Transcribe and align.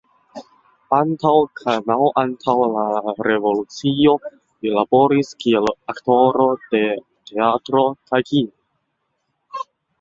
Antaŭ 0.99 1.33
kaj 1.59 1.75
malantaŭ 1.89 2.55
la 2.77 2.85
revolucio 3.29 4.15
li 4.31 4.73
laboris 4.79 5.31
kiel 5.45 5.71
aktoro 5.95 6.51
de 6.67 6.85
teatro 7.33 7.87
kaj 8.11 8.25
kino. 8.35 9.65